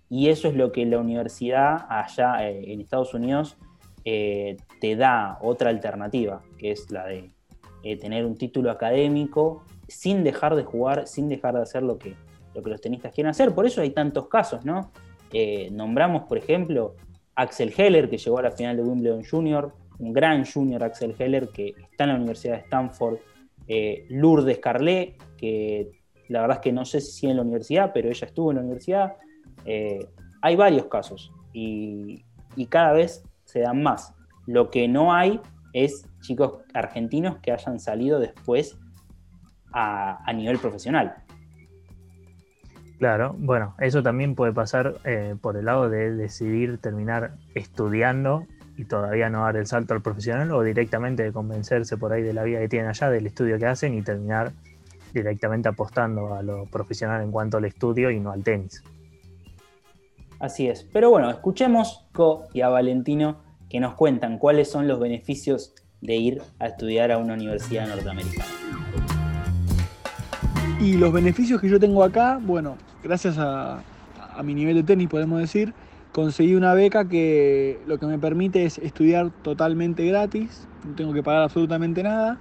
[0.08, 3.56] y eso es lo que la universidad allá eh, en Estados Unidos
[4.04, 7.30] eh, te da otra alternativa, que es la de
[7.82, 12.14] eh, tener un título académico sin dejar de jugar, sin dejar de hacer lo que,
[12.54, 13.54] lo que los tenistas quieren hacer.
[13.54, 14.90] Por eso hay tantos casos, ¿no?
[15.72, 16.94] nombramos, por ejemplo,
[17.34, 21.48] Axel Heller, que llegó a la final de Wimbledon Junior, un gran junior Axel Heller
[21.48, 23.18] que está en la Universidad de Stanford,
[23.66, 25.90] eh, Lourdes Carlet, que
[26.28, 28.56] la verdad es que no sé si sigue en la universidad, pero ella estuvo en
[28.56, 29.16] la universidad.
[29.64, 30.06] Eh,
[30.42, 32.24] hay varios casos y,
[32.68, 34.12] cada vez se dan más.
[34.46, 35.40] Lo que no hay
[35.72, 38.76] es chicos argentinos que hayan salido después
[39.72, 41.14] a, nivel profesional.
[42.98, 48.44] Claro, bueno, eso también puede pasar eh, por el lado de decidir terminar estudiando
[48.76, 52.32] y todavía no dar el salto al profesional o directamente de convencerse por ahí de
[52.32, 54.52] la vida que tienen allá, del estudio que hacen y terminar
[55.12, 58.82] directamente apostando a lo profesional en cuanto al estudio y no al tenis.
[60.40, 60.82] Así es.
[60.92, 63.43] Pero bueno, escuchemos Co y a Valentino
[63.74, 68.44] que nos cuentan cuáles son los beneficios de ir a estudiar a una universidad norteamericana.
[70.80, 73.82] Y los beneficios que yo tengo acá, bueno, gracias a,
[74.32, 75.74] a mi nivel de tenis podemos decir,
[76.12, 81.24] conseguí una beca que lo que me permite es estudiar totalmente gratis, no tengo que
[81.24, 82.38] pagar absolutamente nada.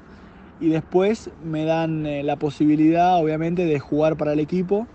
[0.62, 4.86] Y después me dan eh, la posibilidad, obviamente, de jugar para el equipo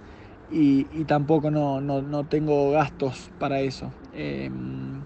[0.52, 3.90] y, tampoco no, tengo gastos para eso.
[4.14, 4.97] Em,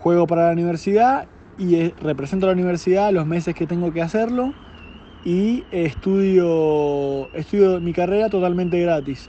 [0.00, 4.54] juego para la universidad y represento a la universidad los meses que tengo que hacerlo
[5.24, 9.28] y estudio, estudio mi carrera totalmente gratis.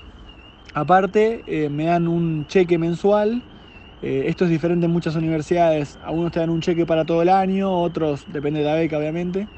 [0.73, 3.43] Aparte, eh, me dan un cheque mensual.
[4.01, 5.99] Eh, esto es diferente en muchas universidades.
[6.05, 9.49] Algunos te dan un cheque para todo el año, otros, depende de la beca obviamente.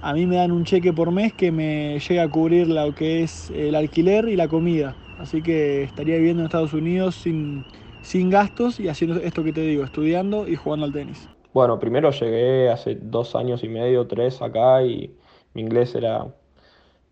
[0.00, 3.24] A mí me dan un cheque por mes que me llega a cubrir lo que
[3.24, 4.94] es el alquiler y la comida.
[5.18, 7.64] Así que estaría viviendo en Estados Unidos sin,
[8.06, 11.28] sin gastos y haciendo esto que te digo, estudiando y jugando al tenis.
[11.52, 15.12] Bueno, primero llegué hace dos años y medio, tres acá y
[15.54, 16.28] mi inglés era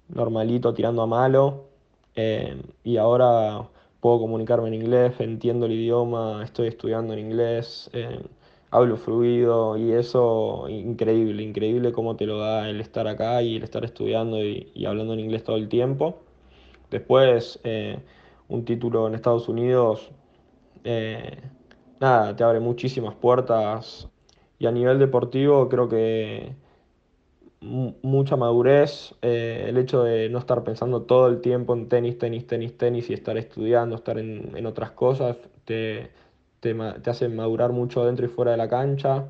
[0.09, 1.65] normalito, tirando a malo.
[2.15, 8.21] Eh, y ahora puedo comunicarme en inglés, entiendo el idioma, estoy estudiando en inglés, eh,
[8.71, 13.65] hablo fluido y eso increíble, increíble cómo te lo da el estar acá y el
[13.65, 16.21] estar estudiando y, hablando en inglés todo el tiempo.
[16.89, 17.99] Después, eh,
[18.49, 20.13] un título en Estados Unidos,
[22.01, 24.09] nada, te abre muchísimas puertas
[24.59, 26.55] y a nivel deportivo creo que
[27.65, 32.47] mucha madurez, eh, el hecho de no estar pensando todo el tiempo en tenis, tenis,
[32.47, 36.11] tenis, tenis y estar estudiando, estar en, otras cosas, te,
[36.61, 39.27] te, hace madurar mucho dentro y fuera de la cancha.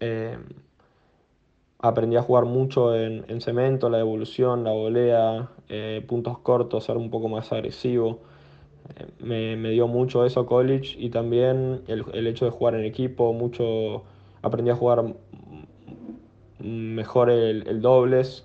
[0.00, 0.38] Eh,
[1.78, 7.10] aprendí a jugar mucho en, cemento, la devolución, la volea, eh, puntos cortos, ser un
[7.10, 8.20] poco más agresivo.
[9.20, 14.04] Me, dio mucho eso college y también el, el hecho de jugar en equipo, mucho
[14.42, 15.14] aprendí a jugar
[16.58, 18.44] mejor el, dobles,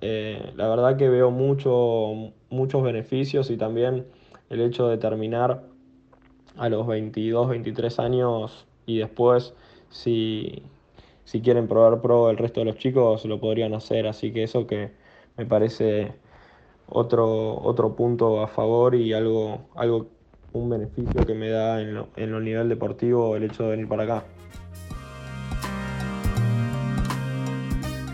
[0.00, 4.06] eh, la verdad que veo mucho, muchos beneficios y también
[4.50, 5.62] el hecho de terminar
[6.56, 9.54] a los 22, 23 años y después
[9.90, 10.62] si,
[11.24, 14.66] si quieren probar pro el resto de los chicos lo podrían hacer, así que eso
[14.66, 14.90] que
[15.36, 16.12] me parece
[16.88, 20.06] otro, otro punto a favor y algo, algo,
[20.52, 24.24] un beneficio que me da en lo, nivel deportivo el hecho de venir para acá.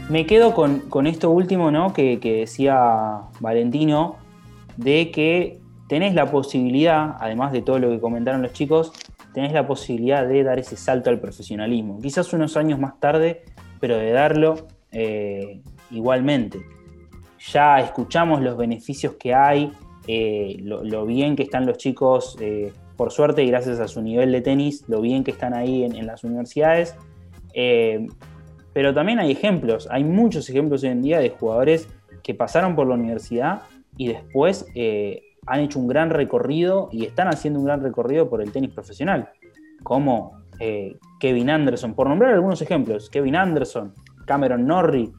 [0.09, 1.93] Me quedo con, esto último ¿no?
[1.93, 4.17] que, decía Valentino,
[4.77, 8.93] de que tenés la posibilidad, además de todo lo que comentaron los chicos,
[9.35, 12.01] tenés la posibilidad de dar ese salto al profesionalismo.
[12.01, 13.43] Quizás unos años más tarde,
[13.81, 16.61] pero de darlo eh, igualmente.
[17.53, 19.73] Ya escuchamos los beneficios que hay,
[20.07, 24.33] eh, lo, bien que están los chicos, eh, por suerte y gracias a su nivel
[24.33, 26.97] de tenis, lo bien que están ahí en, las universidades.
[28.79, 31.89] Pero también hay ejemplos, hay muchos ejemplos hoy en día de jugadores
[32.23, 33.63] que pasaron por la universidad
[33.97, 38.43] y después eh, han hecho un gran recorrido y están haciendo un gran recorrido por
[38.43, 39.31] el tenis profesional,
[39.83, 43.95] como eh, Kevin Anderson, por nombrar algunos ejemplos, Kevin Anderson,
[44.27, 45.11] Cameron Norrie,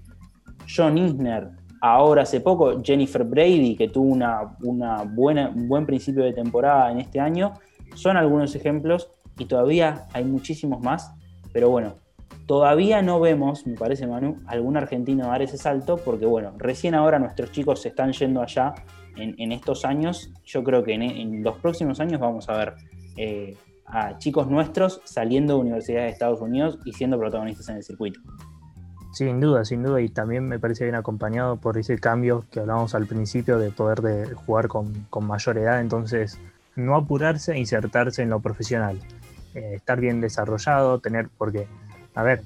[0.74, 1.50] John Isner,
[1.82, 7.00] ahora hace poco Jennifer Brady, que tuvo una, buena, un buen principio de temporada en
[7.00, 7.54] este año,
[7.96, 11.12] son algunos ejemplos y todavía hay muchísimos más,
[11.52, 11.96] pero bueno,
[12.50, 17.20] Todavía no vemos, me parece Manu, algún argentino dar ese salto porque, bueno, recién ahora
[17.20, 18.74] nuestros chicos se están yendo allá
[19.16, 20.32] en, estos años.
[20.46, 22.74] Yo creo que en, los próximos años vamos a ver
[23.18, 27.84] eh, a chicos nuestros saliendo de universidades de Estados Unidos y siendo protagonistas en el
[27.84, 28.20] circuito.
[29.12, 32.94] Sin duda, sin duda, y también me parece bien acompañado por ese cambio que hablábamos
[32.94, 36.40] al principio de poder de jugar con, mayor edad, entonces
[36.76, 39.00] no apurarse e insertarse en lo profesional,
[39.56, 41.68] eh, estar bien desarrollado, tener, porque
[42.14, 42.44] a ver,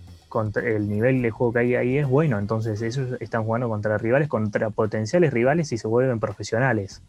[0.63, 4.29] el nivel de juego que hay ahí es bueno, entonces ellos están jugando contra rivales,
[4.29, 7.01] contra potenciales rivales y se vuelven profesionales.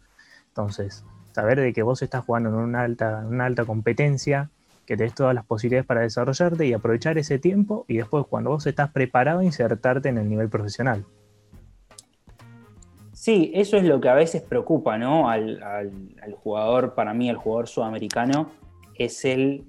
[0.49, 4.49] Entonces, saber de que vos estás jugando en una alta, una alta competencia,
[4.85, 8.65] que tenés todas las posibilidades para desarrollarte y aprovechar ese tiempo y después cuando vos
[8.67, 11.05] estás preparado insertarte en el nivel profesional.
[13.25, 15.29] Sí, eso es lo que a veces preocupa, ¿no?
[15.29, 15.59] Al,
[16.43, 18.51] jugador, para mí el jugador sudamericano,
[18.93, 19.65] es el,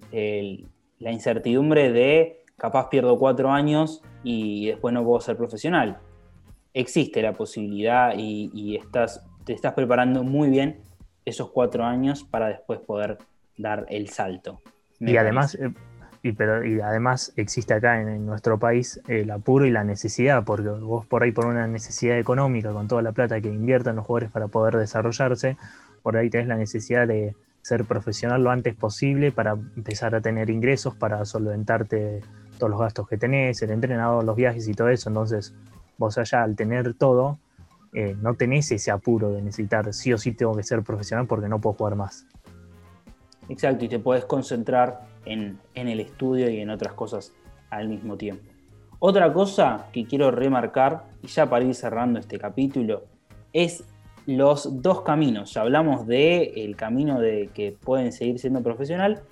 [0.98, 5.98] la incertidumbre de capaz pierdo cuatro años y después no puedo ser profesional.
[6.74, 10.82] Existe la posibilidad y, estás, te estás preparando muy bien
[11.24, 13.18] esos cuatro años para después poder
[13.56, 14.60] dar el salto.
[15.00, 15.72] Y además, eh,
[16.22, 20.68] y, pero, y además existe acá en, nuestro país el apuro y la necesidad, porque
[20.68, 24.30] vos por ahí por una necesidad económica, con toda la plata que inviertan los jugadores
[24.30, 25.56] para poder desarrollarse,
[26.02, 30.50] por ahí tenés la necesidad de ser profesional lo antes posible para empezar a tener
[30.50, 32.20] ingresos, para solventarte
[32.58, 35.08] todos los gastos que tenés, el entrenador, los viajes y todo eso.
[35.08, 35.52] Entonces,
[35.98, 37.38] vos allá al tener todo,
[37.92, 41.48] eh, no tenés ese apuro de necesitar sí o sí tengo que ser profesional porque
[41.48, 42.26] no puedo jugar más.
[43.48, 47.32] Exacto, y te puedes concentrar en, en el estudio y en otras cosas
[47.70, 48.50] al mismo tiempo.
[48.98, 53.04] Otra cosa que quiero remarcar, y ya para ir cerrando este capítulo,
[53.52, 53.84] es
[54.26, 55.54] los dos caminos.
[55.54, 59.22] Ya hablamos del el camino de que pueden seguir siendo profesional,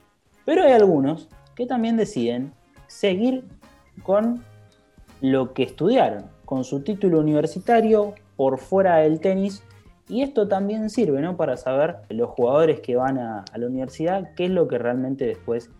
[0.45, 2.53] pero hay algunos que también deciden
[2.87, 3.45] seguir
[4.03, 4.45] con
[5.21, 9.63] lo que estudiaron, con su título universitario por fuera del tenis.
[10.09, 11.37] Y esto también sirve ¿no?
[11.37, 15.71] para saber los jugadores que van a, la universidad qué es lo que realmente después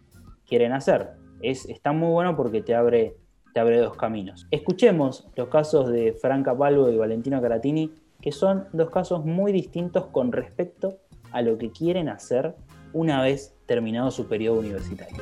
[0.47, 1.11] quieren hacer.
[1.43, 3.17] Es, está muy bueno porque te abre,
[3.53, 4.47] te abre dos caminos.
[4.51, 10.07] Escuchemos los casos de Franca Palvo y Valentino Caratini, que son dos casos muy distintos
[10.07, 12.55] con respecto a lo que quieren hacer
[12.95, 15.19] una vez terminado su periodo universitario.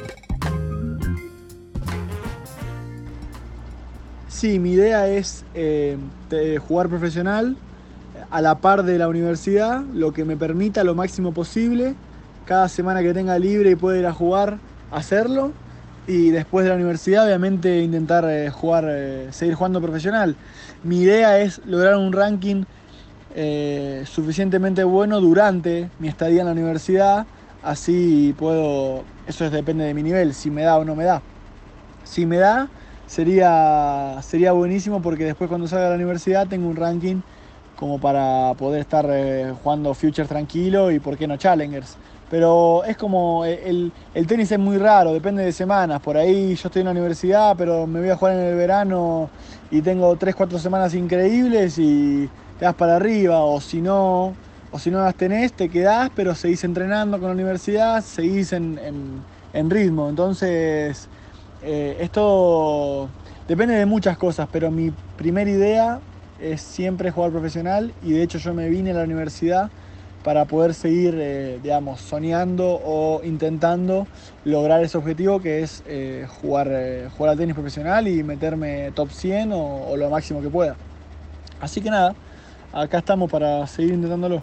[4.28, 5.98] Sí, mi idea es eh,
[6.68, 7.56] jugar profesional
[8.30, 11.94] a la par de la universidad, lo que me permita lo máximo posible.
[12.46, 14.58] Cada semana que tenga libre y pueda ir a jugar,
[14.90, 15.52] hacerlo.
[16.06, 20.36] Y después de la universidad, obviamente, intentar eh, jugar, eh, seguir jugando profesional.
[20.82, 22.64] Mi idea es lograr un ranking
[24.04, 27.26] suficientemente bueno durante mi estadía en la universidad.
[27.62, 31.22] Así puedo, eso depende de mi nivel, si me da o no me da.
[32.04, 32.68] Si me da,
[33.06, 37.22] sería, sería buenísimo porque después cuando salga a la universidad tengo un ranking
[37.82, 41.96] como para poder estar eh, jugando Futures tranquilo y por qué no Challengers.
[42.30, 46.00] Pero es como, eh, el, el, tenis es muy raro, depende de semanas.
[46.00, 49.28] Por ahí yo estoy en la universidad, pero me voy a jugar en el verano
[49.72, 53.40] y tengo 3, 4 semanas increíbles y te das para arriba.
[53.40, 54.32] O si no,
[54.70, 58.78] o si no las tenés, te quedás, pero seguís entrenando con la universidad, seguís en,
[59.52, 60.08] en ritmo.
[60.08, 61.08] Entonces
[61.64, 63.08] eh, esto
[63.48, 66.00] depende de muchas cosas, pero mi primera idea
[66.42, 69.70] es siempre jugar profesional y de hecho yo me vine a la universidad
[70.24, 74.06] para poder seguir, eh, digamos, soñando o intentando
[74.44, 79.10] lograr ese objetivo que es eh, jugar, eh, jugar al tenis profesional y meterme top
[79.10, 80.76] 100 o, o lo máximo que pueda.
[81.60, 82.14] Así que nada,
[82.72, 84.42] acá estamos para seguir intentándolo.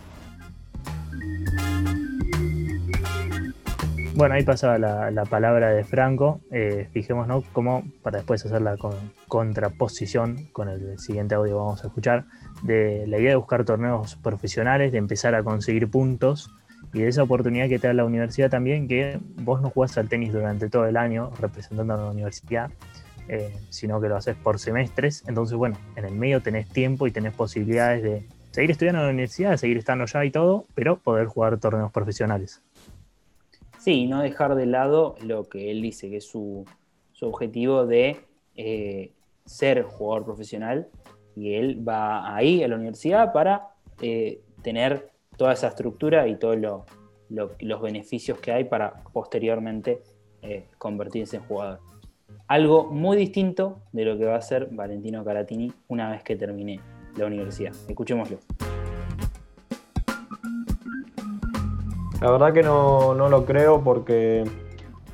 [4.20, 6.42] Bueno, ahí pasaba la, palabra de Franco.
[6.52, 8.76] Eh, fijémonos cómo, para después hacer la
[9.30, 12.26] contraposición con el siguiente audio que vamos a escuchar,
[12.62, 16.54] de la idea de buscar torneos profesionales, de empezar a conseguir puntos
[16.92, 20.10] y de esa oportunidad que te da la universidad también, que vos no jugás al
[20.10, 22.72] tenis durante todo el año representando a la universidad,
[23.30, 25.24] eh, sino que lo haces por semestres.
[25.30, 29.14] Entonces, bueno, en el medio tenés tiempo y tenés posibilidades de seguir estudiando en la
[29.14, 32.62] universidad, seguir estando allá y todo, pero poder jugar torneos profesionales.
[33.80, 36.66] Sí, no dejar de lado lo que él dice, que es su,
[37.22, 38.18] objetivo de
[38.56, 39.12] eh,
[39.46, 40.88] ser jugador profesional
[41.36, 43.70] y él va ahí a la universidad para
[44.02, 46.58] eh, tener toda esa estructura y todos
[47.30, 50.02] los beneficios que hay para posteriormente
[50.42, 51.80] eh, convertirse en jugador.
[52.48, 56.80] Algo muy distinto de lo que va a hacer Valentino Caratini una vez que termine
[57.16, 57.74] la universidad.
[57.88, 58.40] Escuchémoslo.
[62.22, 64.44] La verdad que no, lo creo porque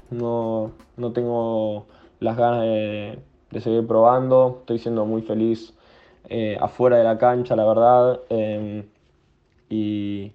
[0.09, 0.71] no,
[1.13, 1.85] tengo
[2.19, 3.19] las ganas de,
[3.59, 4.57] seguir probando.
[4.61, 5.75] Estoy siendo muy feliz
[6.29, 8.21] eh, afuera de la cancha, la verdad.
[8.29, 8.85] Em,
[9.69, 10.33] y,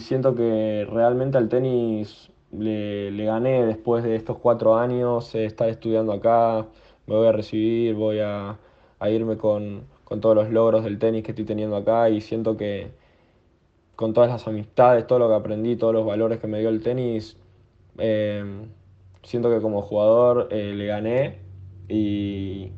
[0.00, 6.12] siento que realmente al tenis le, gané después de estos cuatro años, de estar estudiando
[6.12, 6.66] acá,
[7.06, 8.58] me voy a recibir, voy a,
[9.08, 12.90] irme con, con todos los logros del tenis que estoy teniendo acá y siento que,
[14.00, 16.82] con todas las amistades, todo lo que aprendí, todos los valores que me dio el
[16.82, 17.36] tenis,
[17.98, 18.42] eh,
[19.22, 21.38] siento que como jugador eh, le gané
[21.86, 22.72] y,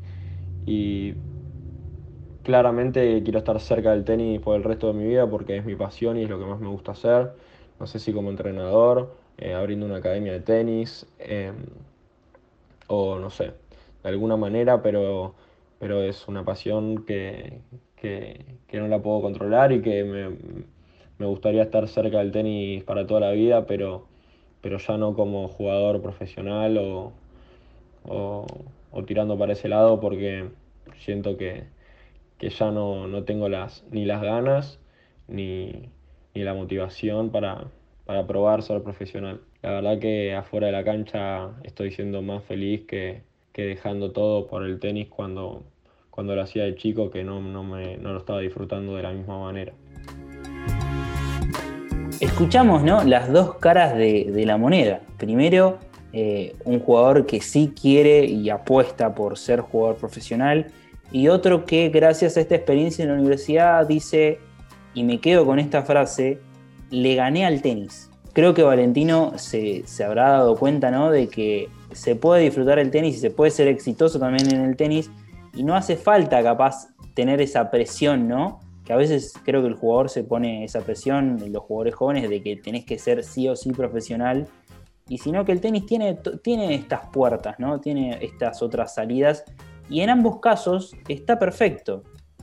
[2.42, 5.76] claramente quiero estar cerca del tenis por el resto de mi vida porque es mi
[5.76, 7.34] pasión y es lo que más me gusta hacer.
[7.78, 11.06] No sé si como entrenador, eh, abriendo una academia de tenis
[12.88, 13.52] o no sé,
[14.02, 15.34] de alguna manera, pero,
[15.78, 17.60] pero es una pasión que,
[17.96, 20.30] que no la puedo controlar y que me,
[21.18, 24.06] me gustaría estar cerca del tenis para toda la vida, pero,
[24.60, 28.46] pero ya no como jugador profesional o,
[29.06, 30.48] tirando para ese lado porque
[30.98, 31.64] siento que,
[32.40, 34.80] ya no, tengo las, ni las ganas
[35.28, 35.90] ni,
[36.34, 37.68] la motivación para,
[38.04, 39.40] para probar ser profesional.
[39.62, 43.22] La verdad que afuera de la cancha estoy siendo más feliz que,
[43.54, 45.62] dejando todo por el tenis cuando,
[46.10, 49.38] cuando lo hacía de chico que no, me, no lo estaba disfrutando de la misma
[49.38, 49.72] manera
[52.22, 53.02] escuchamos ¿no?
[53.02, 55.00] las dos caras de, la moneda.
[55.18, 55.78] Primero,
[56.12, 60.70] eh, un jugador que sí quiere y apuesta por ser jugador profesional,
[61.10, 64.38] y otro que gracias a esta experiencia en la universidad dice,
[64.94, 66.38] y me quedo con esta frase,
[66.90, 68.08] le gané al tenis.
[68.32, 71.10] Creo que Valentino se, se habrá dado cuenta ¿no?
[71.10, 74.76] de que se puede disfrutar el tenis y se puede ser exitoso también en el
[74.76, 75.10] tenis,
[75.54, 78.60] y no hace falta capaz tener esa presión, ¿no?
[78.84, 82.42] Que a veces creo que el jugador se pone esa presión, los jugadores jóvenes, de
[82.42, 84.48] que tenés que ser sí o sí profesional,
[85.08, 87.80] y sino que el tenis tiene, tiene estas puertas, ¿no?
[87.80, 89.44] tiene estas otras salidas,
[89.88, 92.02] y en ambos casos está perfecto.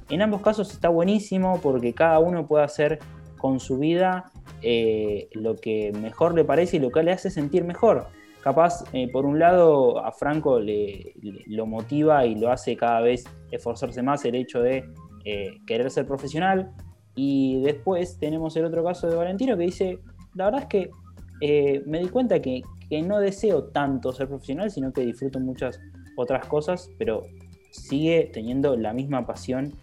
[0.10, 3.00] En ambos casos está buenísimo porque cada uno puede hacer
[3.38, 4.32] con su vida
[4.62, 8.08] eh, lo que mejor le parece y lo que le hace sentir mejor.
[8.42, 11.14] Capaz, eh, por un lado, a Franco le,
[11.48, 14.86] lo motiva y lo hace cada vez esforzarse más el hecho de
[15.26, 16.72] eh, querer ser profesional.
[17.16, 20.00] Y después tenemos el otro caso de Valentino que dice,
[20.36, 20.90] la verdad es que
[21.42, 22.62] eh, me di cuenta que,
[23.04, 25.80] no deseo tanto ser profesional, sino que disfruto muchas
[26.18, 27.24] otras cosas, pero
[27.72, 29.74] sigue teniendo la misma pasión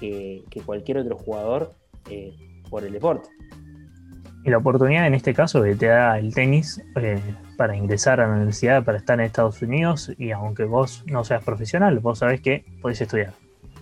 [0.00, 1.74] que, cualquier otro jugador
[2.10, 2.34] eh,
[2.68, 3.28] por el deporte.
[4.44, 6.82] La oportunidad en este caso que te da el tenis
[7.56, 11.44] para ingresar a la universidad, para estar en Estados Unidos, y aunque vos no seas
[11.44, 13.32] profesional, vos sabés que podés estudiar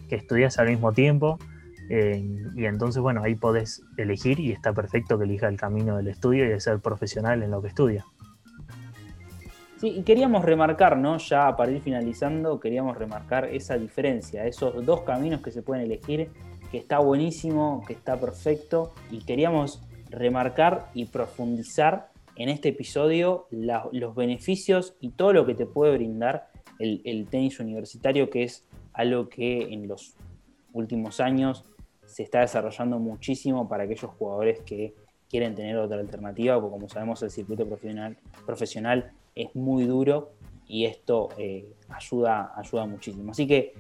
[0.09, 1.39] que estudias al mismo tiempo.
[1.91, 2.25] Eh,
[2.57, 6.45] y entonces, bueno, ahí podés elegir y está perfecto que elija el camino del estudio
[6.45, 8.07] y de ser profesional en lo que estudia.
[9.79, 11.19] Sí, y queríamos remarcar, ¿no?
[11.19, 16.31] Ya para ir finalizando, queríamos remarcar esa diferencia, esos dos caminos que se pueden elegir,
[16.71, 24.15] que está buenísimo, que está perfecto, y queríamos remarcar y profundizar en este episodio los
[24.15, 26.49] beneficios y todo lo que te puede brindar
[26.79, 28.65] el tenis universitario, que es
[28.95, 30.17] algo que en los
[30.73, 31.65] últimos años
[32.07, 34.95] se está desarrollando muchísimo para aquellos jugadores que
[35.29, 37.67] quieren tener otra alternativa, porque como sabemos el circuito
[38.47, 40.33] profesional, es muy duro
[40.69, 43.33] y esto eh, ayuda, ayuda muchísimo.
[43.33, 43.75] Así que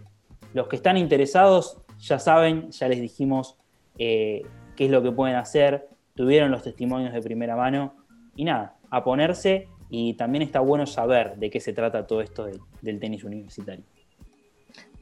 [0.53, 3.57] los que están interesados ya saben, ya les dijimos
[3.99, 4.43] eh,
[4.77, 7.95] qué es lo que pueden hacer, tuvieron los testimonios de primera mano
[8.35, 12.47] y nada, a ponerse y también está bueno saber de qué se trata todo esto
[12.83, 13.85] del tenis universitario.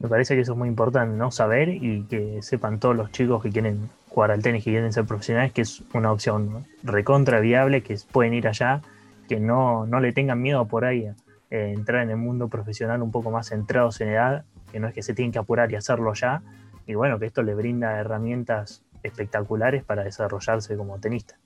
[0.03, 1.31] Me parece que eso es muy importante, ¿no?
[1.31, 5.05] Saber y que sepan todos los chicos que quieren jugar al tenis, que quieren ser
[5.05, 8.81] profesionales, que es una opción recontra viable, que pueden ir allá,
[9.29, 11.05] que no, no le tengan miedo por ahí
[11.49, 14.43] eh, entrar en el mundo profesional un poco más centrados en edad,
[14.73, 16.41] que no es que se tienen que apurar y hacerlo ya,
[16.85, 21.39] y bueno, que esto les brinda herramientas espectaculares para desarrollarse como tenista.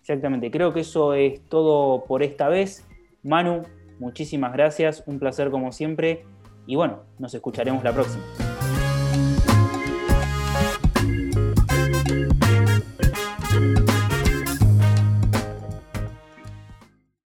[0.00, 2.88] Exactamente, creo que eso es todo por esta vez.
[3.22, 3.64] Manu,
[3.98, 6.24] muchísimas gracias, un placer como siempre
[6.68, 8.22] y bueno, nos escucharemos la próxima.